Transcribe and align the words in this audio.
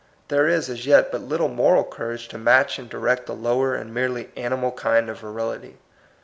There 0.29 0.47
is 0.47 0.67
as 0.67 0.87
yet 0.87 1.11
but 1.11 1.21
little 1.21 1.47
moral 1.47 1.83
courage 1.83 2.27
to 2.29 2.39
match 2.39 2.79
and 2.79 2.89
direct 2.89 3.27
the 3.27 3.35
lower 3.35 3.75
and 3.75 3.93
merely 3.93 4.31
animal 4.35 4.71
kind 4.71 5.11
of 5.11 5.19
virility. 5.19 5.77